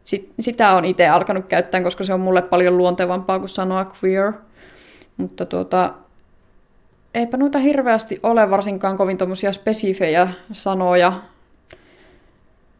sit, 0.09 0.33
sitä 0.39 0.75
on 0.75 0.85
itse 0.85 1.07
alkanut 1.07 1.45
käyttää, 1.45 1.81
koska 1.81 2.03
se 2.03 2.13
on 2.13 2.19
mulle 2.19 2.41
paljon 2.41 2.77
luontevampaa 2.77 3.39
kuin 3.39 3.49
sanoa 3.49 3.91
queer. 4.03 4.33
Mutta 5.17 5.45
tuota, 5.45 5.93
eipä 7.13 7.37
noita 7.37 7.59
hirveästi 7.59 8.19
ole 8.23 8.49
varsinkaan 8.49 8.97
kovin 8.97 9.17
spesifejä 9.51 10.27
sanoja 10.51 11.21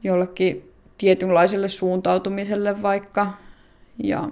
jollekin 0.03 0.71
tietynlaiselle 0.98 1.67
suuntautumiselle 1.67 2.81
vaikka. 2.81 3.33
Ja 4.03 4.29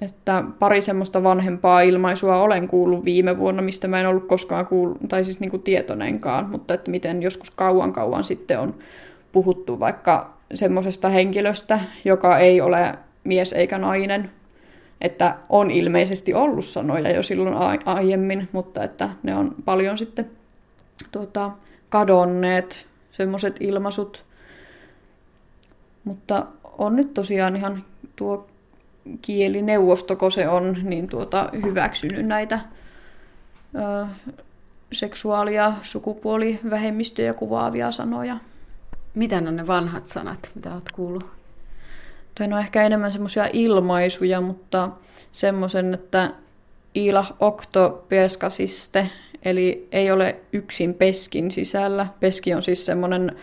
että 0.00 0.44
pari 0.58 0.82
semmoista 0.82 1.22
vanhempaa 1.22 1.80
ilmaisua 1.80 2.42
olen 2.42 2.68
kuullut 2.68 3.04
viime 3.04 3.38
vuonna, 3.38 3.62
mistä 3.62 3.88
mä 3.88 4.00
en 4.00 4.06
ollut 4.06 4.28
koskaan 4.28 4.66
kuullut, 4.66 4.98
tai 5.08 5.24
siis 5.24 5.40
niin 5.40 5.50
kuin 5.50 5.62
tietoinenkaan, 5.62 6.50
mutta 6.50 6.74
että 6.74 6.90
miten 6.90 7.22
joskus 7.22 7.50
kauan 7.50 7.92
kauan 7.92 8.24
sitten 8.24 8.60
on 8.60 8.74
puhuttu 9.32 9.80
vaikka 9.80 10.33
semmoisesta 10.54 11.08
henkilöstä, 11.08 11.80
joka 12.04 12.38
ei 12.38 12.60
ole 12.60 12.98
mies 13.24 13.52
eikä 13.52 13.78
nainen, 13.78 14.30
että 15.00 15.36
on 15.48 15.70
ilmeisesti 15.70 16.34
ollut 16.34 16.64
sanoja 16.64 17.10
jo 17.10 17.22
silloin 17.22 17.82
aiemmin, 17.84 18.48
mutta 18.52 18.84
että 18.84 19.10
ne 19.22 19.36
on 19.36 19.54
paljon 19.64 19.98
sitten 19.98 20.30
tuota, 21.12 21.50
kadonneet, 21.88 22.86
semmoiset 23.10 23.56
ilmaisut, 23.60 24.24
mutta 26.04 26.46
on 26.78 26.96
nyt 26.96 27.14
tosiaan 27.14 27.56
ihan 27.56 27.84
tuo 28.16 28.46
kielineuvosto, 29.22 30.16
kun 30.16 30.32
se 30.32 30.48
on, 30.48 30.76
niin 30.82 31.08
tuota, 31.08 31.50
hyväksynyt 31.64 32.26
näitä 32.26 32.60
ö, 33.74 34.06
seksuaali- 34.92 35.54
ja 35.54 35.72
sukupuolivähemmistöjä 35.82 37.34
kuvaavia 37.34 37.92
sanoja. 37.92 38.36
Mitä 39.14 39.36
on 39.36 39.56
ne 39.56 39.66
vanhat 39.66 40.08
sanat, 40.08 40.50
mitä 40.54 40.72
olet 40.72 40.92
kuullut? 40.92 41.26
Tai 42.34 42.48
no 42.48 42.58
ehkä 42.58 42.82
enemmän 42.82 43.12
semmoisia 43.12 43.48
ilmaisuja, 43.52 44.40
mutta 44.40 44.90
semmoisen, 45.32 45.94
että 45.94 46.30
ila 46.94 47.36
okto 47.40 48.04
peskasiste, 48.08 49.10
Eli 49.44 49.88
ei 49.92 50.10
ole 50.10 50.36
yksin 50.52 50.94
peskin 50.94 51.50
sisällä. 51.50 52.06
Peski 52.20 52.54
on 52.54 52.62
siis 52.62 52.86
semmoinen 52.86 53.36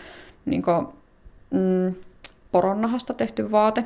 niin 0.44 0.62
kuin, 0.62 0.86
mm, 1.50 1.94
poronnahasta 2.52 3.14
tehty 3.14 3.50
vaate. 3.50 3.84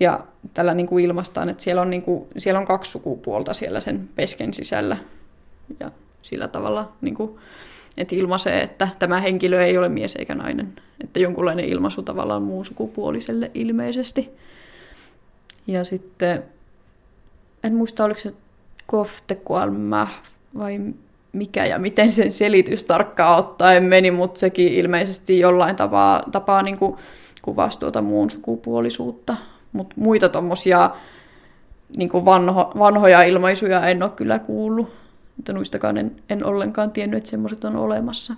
Ja 0.00 0.24
tällä 0.54 0.74
niin 0.74 0.86
kuin 0.86 1.04
ilmastaan, 1.04 1.48
että 1.48 1.62
siellä 1.62 1.82
on, 1.82 1.90
niin 1.90 2.02
kuin, 2.02 2.26
siellä 2.38 2.60
on 2.60 2.66
kaksi 2.66 2.90
sukupuolta 2.90 3.54
siellä 3.54 3.80
sen 3.80 4.08
pesken 4.16 4.54
sisällä. 4.54 4.96
Ja 5.80 5.90
sillä 6.22 6.48
tavalla 6.48 6.92
niin 7.00 7.14
kuin, 7.14 7.38
että 7.96 8.14
ilmaisee, 8.14 8.62
että 8.62 8.88
tämä 8.98 9.20
henkilö 9.20 9.64
ei 9.64 9.78
ole 9.78 9.88
mies 9.88 10.16
eikä 10.16 10.34
nainen. 10.34 10.72
Että 11.04 11.18
jonkunlainen 11.18 11.64
ilmaisu 11.64 12.02
tavallaan 12.02 12.42
muun 12.42 12.64
sukupuoliselle 12.64 13.50
ilmeisesti. 13.54 14.30
Ja 15.66 15.84
sitten, 15.84 16.42
en 17.64 17.74
muista 17.74 18.04
oliko 18.04 18.20
se 18.20 18.34
koftekoalma 18.86 20.08
vai 20.58 20.80
mikä 21.32 21.66
ja 21.66 21.78
miten 21.78 22.10
sen 22.10 22.32
selitys 22.32 22.84
tarkkaan 22.84 23.38
ottaen 23.38 23.84
meni, 23.84 24.10
mutta 24.10 24.40
sekin 24.40 24.72
ilmeisesti 24.74 25.38
jollain 25.38 25.76
tapaa, 25.76 26.22
tapaa 26.32 26.62
niin 26.62 26.78
kuin 26.78 26.96
kuvasi 27.42 27.78
tuota 27.78 28.02
muun 28.02 28.30
sukupuolisuutta. 28.30 29.36
Mutta 29.72 29.94
muita 29.96 30.28
tuommoisia 30.28 30.90
niin 31.96 32.10
vanho, 32.24 32.72
vanhoja 32.78 33.22
ilmaisuja 33.22 33.86
en 33.86 34.02
ole 34.02 34.10
kyllä 34.10 34.38
kuullut. 34.38 34.99
Mutta 35.40 35.52
noistakaan 35.52 35.96
en, 35.96 36.16
en 36.30 36.44
ollenkaan 36.44 36.90
tiennyt, 36.90 37.18
että 37.18 37.30
semmoiset 37.30 37.64
on 37.64 37.76
olemassa. 37.76 38.34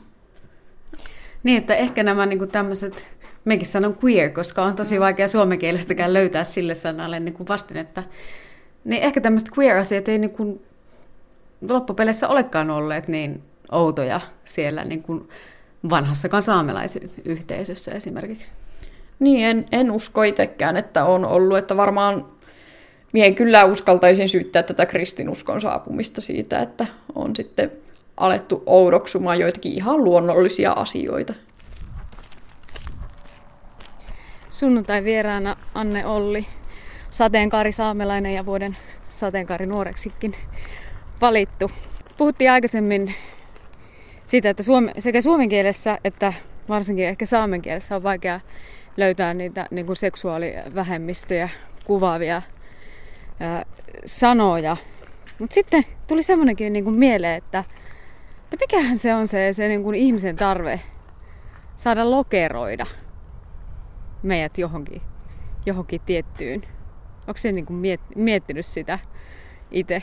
Niin, 1.43 1.59
että 1.59 1.75
ehkä 1.75 2.03
nämä 2.03 2.27
niin 2.27 2.49
tämmöiset, 2.49 3.17
mekin 3.45 3.67
sanon 3.67 3.97
queer, 4.05 4.31
koska 4.31 4.65
on 4.65 4.77
tosi 4.77 5.01
vaikea 5.01 5.29
suomenkielestäkään 5.29 6.13
löytää 6.13 6.45
sille 6.45 6.75
sanalle 6.75 7.21
niin 7.21 7.35
kuin 7.35 7.49
vastinetta. 7.49 8.03
Niin 8.85 9.03
ehkä 9.03 9.21
tämmöiset 9.21 9.49
queer-asiat 9.59 10.09
ei 10.09 10.19
niin 10.19 10.31
kuin 10.31 10.63
loppupeleissä 11.69 12.29
olekaan 12.29 12.71
olleet 12.71 13.09
niin 13.09 13.43
outoja 13.73 14.21
siellä 14.45 14.85
niin 14.85 15.03
kuin 15.03 15.29
vanhassakaan 15.91 16.43
saamelaisyhteisössä 16.43 17.91
esimerkiksi. 17.91 18.53
Niin, 19.19 19.49
en, 19.49 19.67
en 19.73 19.91
usko 19.91 20.23
itsekään, 20.23 20.77
että 20.77 21.05
on 21.05 21.25
ollut, 21.25 21.59
että 21.59 21.77
varmaan 21.77 22.27
Mie 23.13 23.33
kyllä 23.33 23.65
uskaltaisin 23.65 24.29
syyttää 24.29 24.63
tätä 24.63 24.87
kristinuskon 24.87 25.61
saapumista 25.61 26.21
siitä, 26.21 26.61
että 26.61 26.87
on 27.15 27.37
sitten 27.37 27.73
alettu 28.17 28.63
oudoksumaan 28.67 29.39
joitakin 29.39 29.73
ihan 29.73 30.05
luonnollisia 30.05 30.73
asioita. 30.73 31.35
Sunnuntai 34.51 35.05
vieraana 35.05 35.57
Anne 35.75 36.07
Olli, 36.07 36.47
sateenkaari 37.11 37.73
saamelainen 37.73 38.35
ja 38.35 38.47
vuoden 38.47 38.77
sateenkaari 39.11 39.67
nuoreksikin 39.67 40.37
valittu. 41.21 41.71
Puhuttiin 42.17 42.51
aikaisemmin 42.51 43.15
siitä, 44.27 44.51
että 44.51 44.63
suome, 44.63 44.93
sekä 44.99 45.21
suomen 45.21 45.49
kielessä 45.49 45.99
että 46.05 46.33
varsinkin 46.69 47.07
ehkä 47.07 47.27
saamen 47.27 47.63
kielessä 47.63 47.97
on 47.97 48.03
vaikea 48.03 48.41
löytää 48.97 49.35
niitä 49.35 49.67
niin 49.71 49.87
kuin 49.87 49.97
seksuaalivähemmistöjä 49.97 51.49
kuvaavia 51.85 52.43
sanoja. 54.07 54.77
Mutta 55.39 55.55
sitten 55.55 55.85
tuli 56.07 56.23
semmoinenkin 56.23 56.73
niin 56.73 56.85
kuin 56.85 56.97
mieleen, 56.97 57.39
että, 57.39 57.65
että 58.45 58.57
mikähän 58.61 58.99
se 58.99 59.15
on 59.15 59.29
se, 59.29 59.53
se 59.53 59.69
niin 59.69 59.83
kuin 59.83 59.95
ihmisen 59.95 60.37
tarve 60.37 60.81
saada 61.77 62.11
lokeroida 62.11 62.87
meidät 64.23 64.59
johonkin, 64.59 65.03
johonkin 65.67 66.01
tiettyyn. 66.07 66.63
Onko 67.27 67.39
se 67.39 67.53
niin 67.53 67.67
kuin 67.67 67.77
miet, 67.77 68.01
miettinyt 68.17 68.67
sitä 68.67 68.99
itse? 69.71 70.03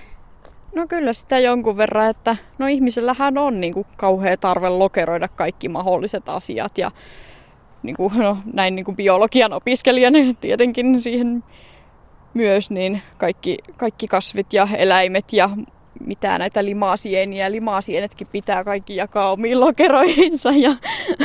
No 0.76 0.88
kyllä 0.88 1.14
sitä 1.14 1.40
jonkun 1.40 1.78
verran, 1.78 2.10
että 2.10 2.36
no 2.58 2.68
ihmisellähän 2.68 3.38
on 3.38 3.62
niin 3.62 3.74
kuin 3.74 3.88
kauhea 3.98 4.38
tarve 4.38 4.70
lokeroida 4.70 5.28
kaikki 5.28 5.70
mahdolliset 5.70 6.30
asiat 6.30 6.78
ja 6.78 6.92
niin 7.84 7.96
kuin, 7.96 8.14
no, 8.18 8.38
näin 8.54 8.76
niin 8.76 8.86
kuin 8.86 8.96
biologian 8.96 9.54
opiskelijana 9.54 10.18
tietenkin 10.42 11.02
siihen 11.02 11.44
myös 12.34 12.70
niin 12.70 13.02
kaikki, 13.18 13.58
kaikki 13.78 14.08
kasvit 14.08 14.54
ja 14.54 14.68
eläimet 14.78 15.34
ja 15.34 15.50
mitä 16.06 16.38
näitä 16.38 16.66
limaasieniä. 16.66 17.52
Limaasienetkin 17.52 18.28
pitää 18.32 18.64
kaikki 18.64 18.96
jakaa 18.96 19.32
omiin 19.32 19.60
lokeroihinsa 19.60 20.52
ja 20.52 20.76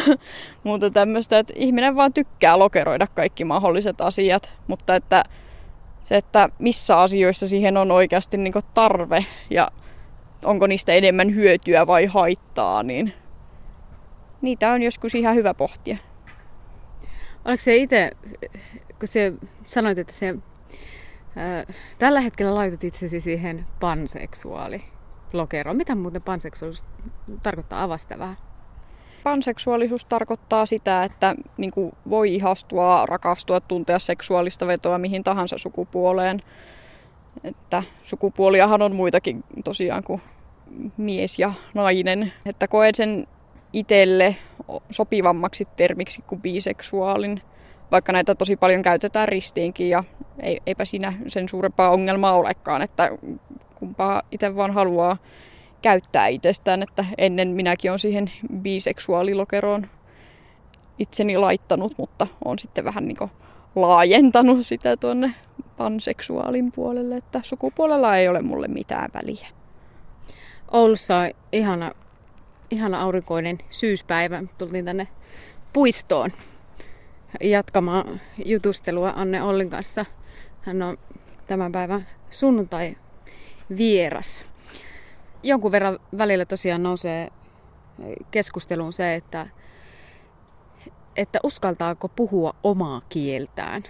muuta 0.65 0.91
tämmöistä. 0.91 1.39
Että 1.39 1.53
ihminen 1.57 1.97
vaan 1.97 2.13
tykkää 2.13 2.59
lokeroida 2.59 3.07
kaikki 3.07 3.45
mahdolliset 3.45 4.01
asiat, 4.01 4.57
mutta 4.67 4.95
että 4.95 5.25
se, 6.05 6.17
että 6.17 6.49
missä 6.59 7.01
asioissa 7.01 7.49
siihen 7.49 7.77
on 7.77 7.91
oikeasti 7.91 8.37
niin 8.37 8.55
tarve 8.75 9.27
ja 9.51 9.71
onko 10.45 10.67
niistä 10.67 10.93
enemmän 10.93 11.35
hyötyä 11.35 11.87
vai 11.87 12.07
haittaa, 12.07 12.83
niin 12.83 13.13
niitä 14.43 14.73
on 14.73 14.83
joskus 14.83 15.15
ihan 15.15 15.35
hyvä 15.35 15.55
pohtia. 15.55 15.97
Oliko 17.45 17.61
se 17.61 17.77
itse, 17.77 18.11
kun 18.99 19.09
se 19.09 19.33
sanoit, 19.65 19.99
että 19.99 20.13
se 20.13 20.35
Tällä 21.99 22.21
hetkellä 22.21 22.55
laitat 22.55 22.85
itsesi 22.85 23.21
siihen 23.21 23.67
panseksuaali 23.81 24.85
lokeroon. 25.33 25.77
Mitä 25.77 25.95
muuten 25.95 26.23
panseksuaalisuus 26.23 26.91
tarkoittaa? 27.43 27.83
Avasta 27.83 28.19
vähän. 28.19 28.37
Panseksuaalisuus 29.25 30.05
tarkoittaa 30.05 30.67
sitä, 30.67 31.05
että 31.05 31.35
niin 31.57 31.71
kuin 31.71 31.93
voi 32.11 32.35
ihastua, 32.35 33.07
rakastua, 33.07 33.61
tuntea 33.61 33.99
seksuaalista 33.99 34.67
vetoa 34.67 34.99
mihin 34.99 35.25
tahansa 35.25 35.59
sukupuoleen. 35.59 36.43
Että 37.45 37.83
sukupuoliahan 38.03 38.83
on 38.83 38.95
muitakin 38.95 39.45
tosiaan 39.65 40.05
kuin 40.05 40.23
mies 40.97 41.39
ja 41.39 41.53
nainen. 41.75 42.33
Että 42.47 42.69
koen 42.69 42.95
sen 42.95 43.27
itselle 43.73 44.37
sopivammaksi 44.91 45.65
termiksi 45.77 46.23
kuin 46.23 46.41
biseksuaalin 46.41 47.43
vaikka 47.91 48.13
näitä 48.13 48.35
tosi 48.35 48.57
paljon 48.57 48.83
käytetään 48.83 49.29
ristiinkin 49.29 49.91
ja 49.91 50.05
ei, 50.41 50.61
eipä 50.67 50.85
siinä 50.85 51.13
sen 51.27 51.49
suurempaa 51.49 51.91
ongelmaa 51.91 52.33
olekaan, 52.33 52.83
että 52.83 53.11
kumpaa 53.75 54.23
itse 54.31 54.57
vaan 54.57 54.75
haluaa 54.75 55.17
käyttää 55.83 56.27
itsestään, 56.27 56.83
että 56.83 57.05
ennen 57.19 57.49
minäkin 57.49 57.93
on 57.93 57.99
siihen 57.99 58.31
biseksuaalilokeroon 58.57 59.87
itseni 60.99 61.39
laittanut, 61.39 61.93
mutta 61.99 62.27
on 62.45 62.59
sitten 62.59 62.85
vähän 62.85 63.09
niin 63.09 63.31
laajentanut 63.77 64.59
sitä 64.67 64.97
tuonne 64.97 65.35
panseksuaalin 65.77 66.73
puolelle, 66.73 67.17
että 67.17 67.41
sukupuolella 67.43 68.17
ei 68.17 68.29
ole 68.29 68.43
mulle 68.43 68.69
mitään 68.69 69.11
väliä. 69.15 69.47
Oulussa 70.71 71.17
on 71.17 71.31
ihana, 71.53 71.93
ihana 72.71 73.01
aurinkoinen 73.01 73.59
syyspäivä. 73.71 74.43
Tultiin 74.59 74.85
tänne 74.85 75.09
puistoon 75.73 76.31
jatkamaan 77.41 78.21
jutustelua 78.45 79.13
Anne 79.17 79.43
Ollin 79.43 79.71
kanssa. 79.71 80.05
Hän 80.61 80.83
on 80.83 80.99
tämän 81.47 81.73
päivän 81.73 82.07
sunnuntai 82.31 82.97
vieras. 83.77 84.45
Jonkun 85.43 85.73
verran 85.73 85.99
välillä 86.19 86.45
tosiaan 86.45 86.83
nousee 86.83 87.29
keskusteluun 88.31 88.93
se, 88.93 89.15
että, 89.15 89.47
että 91.17 91.39
uskaltaako 91.43 92.09
puhua 92.09 92.55
omaa 92.63 93.03
kieltään. 93.09 93.83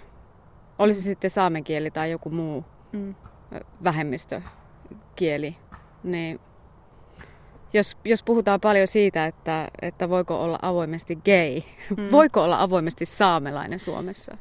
Olisi 0.78 1.02
sitten 1.02 1.30
saamen 1.30 1.64
kieli 1.64 1.90
tai 1.90 2.10
joku 2.10 2.30
muu 2.30 2.64
mm. 2.92 3.14
vähemmistökieli, 3.84 5.56
niin 6.02 6.40
jos, 7.74 7.96
jos 8.04 8.22
puhutaan 8.22 8.60
paljon 8.60 8.86
siitä, 8.86 9.26
että, 9.26 9.68
että 9.82 10.08
voiko 10.08 10.42
olla 10.42 10.58
avoimesti 10.62 11.16
gay, 11.16 11.60
mm. 11.96 12.10
voiko 12.16 12.42
olla 12.42 12.62
avoimesti 12.62 13.04
saamelainen 13.04 13.80
Suomessa? 13.80 14.36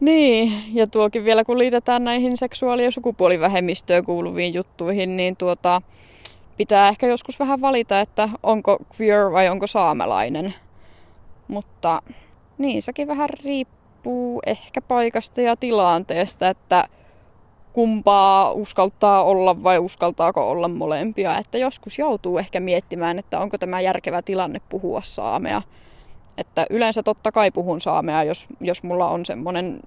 Niin, 0.00 0.74
ja 0.74 0.86
tuokin 0.86 1.24
vielä 1.24 1.44
kun 1.44 1.58
liitetään 1.58 2.04
näihin 2.04 2.36
seksuaali- 2.36 2.84
ja 2.84 2.90
sukupuolivähemmistöön 2.90 4.04
kuuluviin 4.04 4.54
juttuihin, 4.54 5.16
niin 5.16 5.36
tuota, 5.36 5.82
pitää 6.56 6.88
ehkä 6.88 7.06
joskus 7.06 7.40
vähän 7.40 7.60
valita, 7.60 8.00
että 8.00 8.28
onko 8.42 8.78
queer 9.00 9.32
vai 9.32 9.48
onko 9.48 9.66
saamelainen. 9.66 10.54
Mutta 11.48 12.02
niin, 12.58 12.82
sekin 12.82 13.08
vähän 13.08 13.28
riippuu 13.44 14.42
ehkä 14.46 14.80
paikasta 14.80 15.40
ja 15.40 15.56
tilanteesta, 15.56 16.48
että 16.48 16.88
kumpaa 17.78 18.52
uskaltaa 18.52 19.24
olla 19.24 19.62
vai 19.62 19.78
uskaltaako 19.78 20.50
olla 20.50 20.68
molempia. 20.68 21.38
Että 21.38 21.58
joskus 21.58 21.98
joutuu 21.98 22.38
ehkä 22.38 22.60
miettimään, 22.60 23.18
että 23.18 23.40
onko 23.40 23.58
tämä 23.58 23.80
järkevä 23.80 24.22
tilanne 24.22 24.60
puhua 24.68 25.00
saamea. 25.04 25.62
Että 26.38 26.66
yleensä 26.70 27.02
totta 27.02 27.32
kai 27.32 27.50
puhun 27.50 27.80
saamea, 27.80 28.24
jos, 28.24 28.46
jos 28.60 28.82
mulla 28.82 29.08
on 29.08 29.26
semmoinen 29.26 29.80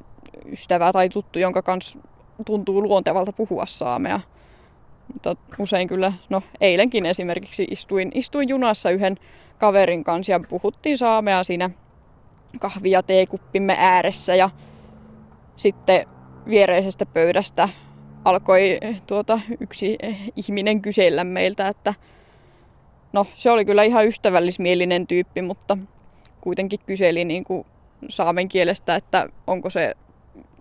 ystävä 0.45 0.91
tai 0.91 1.09
tuttu, 1.09 1.39
jonka 1.39 1.61
kanssa 1.61 1.99
tuntuu 2.45 2.81
luontevalta 2.81 3.33
puhua 3.33 3.65
saamea. 3.65 4.19
Mutta 5.13 5.35
usein 5.59 5.87
kyllä, 5.87 6.13
no 6.29 6.43
eilenkin 6.61 7.05
esimerkiksi 7.05 7.67
istuin, 7.71 8.11
istuin 8.13 8.49
junassa 8.49 8.89
yhden 8.89 9.17
kaverin 9.57 10.03
kanssa 10.03 10.31
ja 10.31 10.39
puhuttiin 10.39 10.97
saamea 10.97 11.43
siinä 11.43 11.69
kahvi- 12.59 12.91
ja 12.91 13.03
teekuppimme 13.03 13.75
ääressä 13.77 14.35
ja 14.35 14.49
sitten 15.55 16.05
viereisestä 16.47 17.05
pöydästä 17.05 17.69
alkoi 18.25 18.79
tuota, 19.07 19.39
yksi 19.59 19.97
ihminen 20.35 20.81
kysellä 20.81 21.23
meiltä, 21.23 21.67
että 21.67 21.93
no 23.13 23.27
se 23.35 23.51
oli 23.51 23.65
kyllä 23.65 23.83
ihan 23.83 24.07
ystävällismielinen 24.07 25.07
tyyppi, 25.07 25.41
mutta 25.41 25.77
kuitenkin 26.41 26.79
kyseli 26.85 27.25
niin 27.25 27.43
kuin 27.43 27.65
saamen 28.09 28.47
kielestä, 28.49 28.95
että 28.95 29.29
onko 29.47 29.69
se 29.69 29.93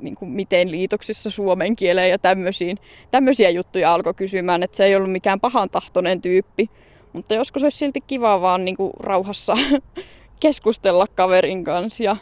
niin 0.00 0.14
kuin 0.14 0.30
miten 0.30 0.70
liitoksissa 0.70 1.30
suomen 1.30 1.76
kieleen 1.76 2.10
ja 2.10 2.18
tämmöisiin, 2.18 2.78
tämmöisiä 3.10 3.50
juttuja 3.50 3.94
alkoi 3.94 4.14
kysymään, 4.14 4.62
että 4.62 4.76
se 4.76 4.84
ei 4.84 4.96
ollut 4.96 5.12
mikään 5.12 5.40
pahan 5.40 5.70
tahtoinen 5.70 6.20
tyyppi. 6.22 6.70
Mutta 7.12 7.34
joskus 7.34 7.62
olisi 7.62 7.78
silti 7.78 8.00
kiva 8.00 8.40
vaan 8.40 8.64
niin 8.64 8.76
kuin 8.76 8.92
rauhassa 9.00 9.54
keskustella 10.40 11.06
kaverin 11.14 11.64
kanssa 11.64 12.04
ja 12.04 12.16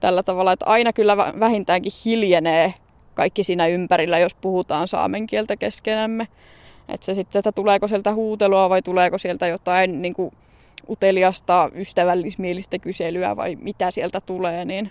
tällä 0.00 0.22
tavalla, 0.22 0.52
että 0.52 0.66
aina 0.66 0.92
kyllä 0.92 1.16
vähintäänkin 1.16 1.92
hiljenee 2.04 2.74
kaikki 3.14 3.44
siinä 3.44 3.66
ympärillä, 3.66 4.18
jos 4.18 4.34
puhutaan 4.34 4.88
saamen 4.88 5.26
kieltä 5.26 5.56
keskenämme. 5.56 6.28
Että 6.88 7.04
se 7.04 7.14
sitten, 7.14 7.38
että 7.38 7.52
tuleeko 7.52 7.88
sieltä 7.88 8.14
huutelua 8.14 8.70
vai 8.70 8.82
tuleeko 8.82 9.18
sieltä 9.18 9.46
jotain 9.46 10.02
niin 10.02 10.14
kuin 10.14 10.32
uteliasta, 10.88 11.70
ystävällismielistä 11.74 12.78
kyselyä 12.78 13.36
vai 13.36 13.56
mitä 13.56 13.90
sieltä 13.90 14.20
tulee, 14.20 14.64
niin 14.64 14.90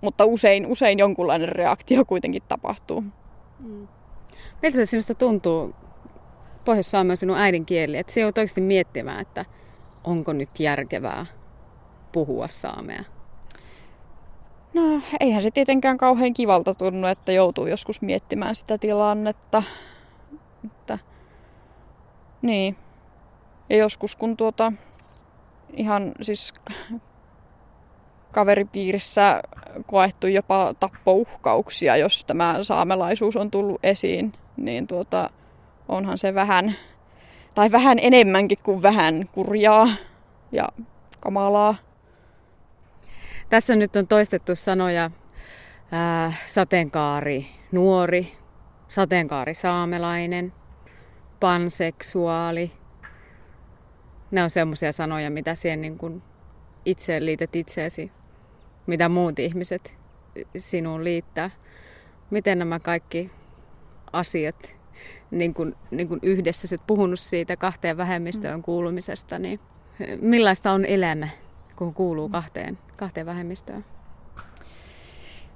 mutta 0.00 0.24
usein, 0.24 0.66
usein 0.66 0.98
jonkunlainen 0.98 1.48
reaktio 1.48 2.04
kuitenkin 2.04 2.42
tapahtuu. 2.48 3.00
Mm. 3.58 3.88
Miltä 4.62 4.76
se 4.76 4.84
sinusta 4.84 5.14
tuntuu, 5.14 5.74
Pohjois-Saame 6.64 7.10
on 7.10 7.16
sinun 7.16 7.38
äidinkieli, 7.38 7.96
että 7.96 8.12
se 8.12 8.20
joudut 8.20 8.38
oikeasti 8.38 8.60
miettimään, 8.60 9.20
että 9.20 9.44
onko 10.04 10.32
nyt 10.32 10.60
järkevää 10.60 11.26
puhua 12.12 12.48
saamea? 12.48 13.04
No 14.74 15.00
eihän 15.20 15.42
se 15.42 15.50
tietenkään 15.50 15.98
kauhean 15.98 16.34
kivalta 16.34 16.74
tunnu, 16.74 17.06
että 17.06 17.32
joutuu 17.32 17.66
joskus 17.66 18.02
miettimään 18.02 18.54
sitä 18.54 18.78
tilannetta. 18.78 19.62
Että, 20.64 20.98
niin. 22.42 22.76
Ja 23.70 23.76
joskus 23.76 24.16
kun 24.16 24.36
tuota 24.36 24.72
ihan 25.72 26.12
siis 26.20 26.52
kaveripiirissä 28.32 29.42
koettu 29.86 30.26
jopa 30.26 30.74
tappouhkauksia, 30.80 31.96
jos 31.96 32.24
tämä 32.24 32.58
saamelaisuus 32.62 33.36
on 33.36 33.50
tullut 33.50 33.80
esiin, 33.82 34.32
niin 34.56 34.86
tuota, 34.86 35.30
onhan 35.88 36.18
se 36.18 36.34
vähän, 36.34 36.76
tai 37.54 37.72
vähän 37.72 37.98
enemmänkin 38.00 38.58
kuin 38.62 38.82
vähän 38.82 39.28
kurjaa 39.32 39.88
ja 40.52 40.68
kamalaa. 41.20 41.74
Tässä 43.52 43.76
nyt 43.76 43.96
on 43.96 44.06
toistettu 44.06 44.54
sanoja 44.54 45.10
ää, 45.92 46.32
sateenkaari 46.46 47.46
nuori, 47.72 48.32
sateenkaari 48.88 49.54
saamelainen, 49.54 50.52
panseksuaali. 51.40 52.72
Ne 54.30 54.42
on 54.42 54.50
semmoisia 54.50 54.92
sanoja, 54.92 55.30
mitä 55.30 55.54
siihen 55.54 55.80
niin 55.80 55.98
kuin 55.98 56.22
itse 56.84 57.24
liität 57.24 57.56
itseesi 57.56 58.12
mitä 58.86 59.08
muut 59.08 59.38
ihmiset 59.38 59.96
sinuun 60.58 61.04
liittää. 61.04 61.50
Miten 62.30 62.58
nämä 62.58 62.78
kaikki 62.78 63.30
asiat 64.12 64.76
niin 65.30 65.54
kuin, 65.54 65.74
niin 65.90 66.08
kuin 66.08 66.20
yhdessä, 66.22 66.66
sä 66.66 66.78
puhunut 66.86 67.20
siitä 67.20 67.56
kahteen 67.56 67.96
vähemmistöön 67.96 68.58
mm. 68.58 68.62
kuulumisesta, 68.62 69.38
niin 69.38 69.60
millaista 70.20 70.72
on 70.72 70.84
elämä, 70.84 71.28
kun 71.76 71.94
kuuluu 71.94 72.28
kahteen, 72.28 72.78
kahteen 72.96 73.26
vähemmistöön? 73.26 73.84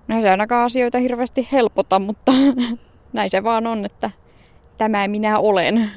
No 0.08 0.22
se 0.22 0.30
ainakaan 0.30 0.64
asioita 0.64 0.98
hirveästi 0.98 1.48
helpota, 1.52 1.98
mutta 1.98 2.32
näin 3.12 3.30
se 3.30 3.44
vaan 3.44 3.66
on, 3.66 3.84
että 3.84 4.10
tämä 4.78 5.08
minä 5.08 5.38
olen. 5.38 5.90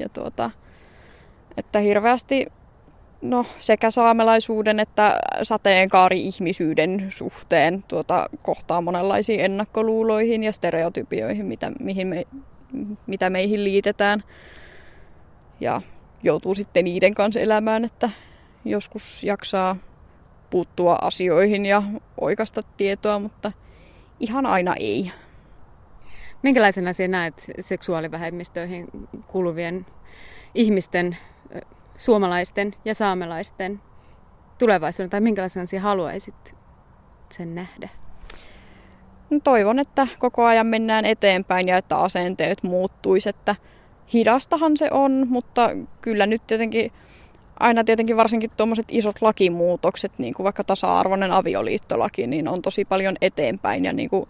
Ja 0.00 0.08
tuota, 0.08 0.50
että 1.56 1.78
hirveästi 1.78 2.46
no, 3.22 3.46
sekä 3.58 3.90
saamelaisuuden 3.90 4.80
että 4.80 5.20
sateenkaari-ihmisyyden 5.42 7.06
suhteen 7.10 7.84
tuota, 7.88 8.28
kohtaa 8.42 8.80
monenlaisiin 8.80 9.40
ennakkoluuloihin 9.40 10.44
ja 10.44 10.52
stereotypioihin, 10.52 11.46
mitä, 11.46 11.72
mihin 11.80 12.06
me, 12.06 12.24
mitä 13.06 13.30
meihin 13.30 13.64
liitetään. 13.64 14.24
Ja 15.60 15.82
joutuu 16.22 16.54
sitten 16.54 16.84
niiden 16.84 17.14
kanssa 17.14 17.40
elämään, 17.40 17.84
että 17.84 18.10
joskus 18.64 19.22
jaksaa 19.22 19.76
puuttua 20.50 20.98
asioihin 21.00 21.66
ja 21.66 21.82
oikasta 22.20 22.60
tietoa, 22.76 23.18
mutta 23.18 23.52
ihan 24.20 24.46
aina 24.46 24.74
ei. 24.74 25.12
Minkälaisena 26.42 26.92
sinä 26.92 27.08
näet 27.18 27.44
seksuaalivähemmistöihin 27.60 28.86
kuuluvien 29.26 29.86
ihmisten 30.54 31.16
suomalaisten 31.98 32.74
ja 32.84 32.94
saamelaisten 32.94 33.80
tulevaisuuden, 34.58 35.10
tai 35.10 35.20
minkälaisena 35.20 35.66
sinä 35.66 35.82
haluaisit 35.82 36.54
sen 37.32 37.54
nähdä? 37.54 37.88
No 39.30 39.40
toivon, 39.44 39.78
että 39.78 40.08
koko 40.18 40.44
ajan 40.44 40.66
mennään 40.66 41.04
eteenpäin 41.04 41.68
ja 41.68 41.76
että 41.76 41.96
asenteet 41.96 42.62
muuttuisi, 42.62 43.28
että 43.28 43.56
hidastahan 44.12 44.76
se 44.76 44.88
on, 44.90 45.26
mutta 45.28 45.70
kyllä 46.00 46.26
nyt 46.26 46.46
tietenkin 46.46 46.92
aina 47.60 47.84
tietenkin 47.84 48.16
varsinkin 48.16 48.50
tuommoiset 48.56 48.86
isot 48.88 49.16
lakimuutokset, 49.22 50.12
niin 50.18 50.34
kuin 50.34 50.44
vaikka 50.44 50.64
tasa-arvoinen 50.64 51.32
avioliittolaki, 51.32 52.26
niin 52.26 52.48
on 52.48 52.62
tosi 52.62 52.84
paljon 52.84 53.16
eteenpäin 53.20 53.84
ja 53.84 53.92
niin 53.92 54.10
kuin 54.10 54.28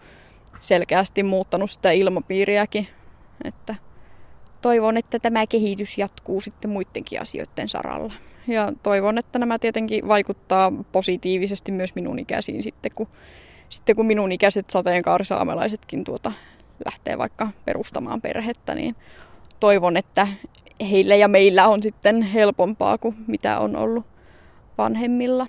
selkeästi 0.59 1.23
muuttanut 1.23 1.71
sitä 1.71 1.91
ilmapiiriäkin. 1.91 2.87
Että 3.43 3.75
toivon, 4.61 4.97
että 4.97 5.19
tämä 5.19 5.47
kehitys 5.47 5.97
jatkuu 5.97 6.41
sitten 6.41 6.71
muidenkin 6.71 7.21
asioiden 7.21 7.69
saralla. 7.69 8.13
Ja 8.47 8.73
toivon, 8.83 9.17
että 9.17 9.39
nämä 9.39 9.59
tietenkin 9.59 10.07
vaikuttaa 10.07 10.71
positiivisesti 10.91 11.71
myös 11.71 11.95
minun 11.95 12.19
ikäisiin 12.19 12.63
sitten, 12.63 12.91
kun, 12.95 13.07
sitten 13.69 13.95
kun 13.95 14.05
minun 14.05 14.31
ikäiset 14.31 14.69
sateenkaarisaamelaisetkin 14.69 16.03
tuota 16.03 16.31
lähtee 16.85 17.17
vaikka 17.17 17.49
perustamaan 17.65 18.21
perhettä, 18.21 18.75
niin 18.75 18.95
toivon, 19.59 19.97
että 19.97 20.27
heillä 20.81 21.15
ja 21.15 21.27
meillä 21.27 21.67
on 21.67 21.83
sitten 21.83 22.21
helpompaa 22.21 22.97
kuin 22.97 23.15
mitä 23.27 23.59
on 23.59 23.75
ollut 23.75 24.05
vanhemmilla. 24.77 25.47